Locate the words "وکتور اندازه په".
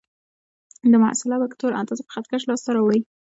1.39-2.11